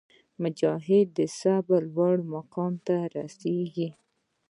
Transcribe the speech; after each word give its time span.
مجاهد 0.43 1.07
د 1.17 1.19
صبر 1.39 1.81
لوړ 1.95 2.15
مقام 2.33 2.73
ته 2.85 2.95
رسېږي. 3.15 3.89